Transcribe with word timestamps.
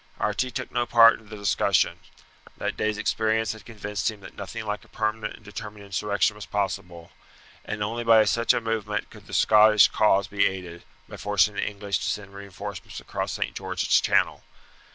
Archie 0.19 0.49
took 0.49 0.71
no 0.71 0.87
part 0.87 1.19
in 1.19 1.29
the 1.29 1.37
discussion. 1.37 1.99
That 2.57 2.75
day's 2.75 2.97
experience 2.97 3.51
had 3.53 3.65
convinced 3.67 4.09
him 4.09 4.21
that 4.21 4.33
nothing 4.35 4.65
like 4.65 4.83
a 4.83 4.87
permanent 4.87 5.35
and 5.35 5.45
determined 5.45 5.85
insurrection 5.85 6.35
was 6.35 6.47
possible, 6.47 7.11
and 7.63 7.83
only 7.83 8.03
by 8.03 8.25
such 8.25 8.51
a 8.51 8.59
movement 8.61 9.11
could 9.11 9.27
the 9.27 9.33
Scottish 9.35 9.89
cause 9.89 10.27
be 10.27 10.47
aided, 10.47 10.85
by 11.07 11.17
forcing 11.17 11.53
the 11.53 11.63
English 11.67 11.99
to 11.99 12.09
send 12.09 12.33
reinforcements 12.33 12.99
across 12.99 13.33
St. 13.33 13.53
George's 13.55 14.01
Channel. 14.01 14.41